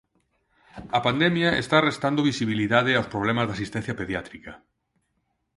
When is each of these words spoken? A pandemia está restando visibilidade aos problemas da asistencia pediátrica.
A 0.97 0.99
pandemia 1.07 1.49
está 1.63 1.77
restando 1.89 2.27
visibilidade 2.31 2.91
aos 2.95 3.09
problemas 3.13 3.45
da 3.45 3.55
asistencia 3.57 3.97
pediátrica. 3.99 4.53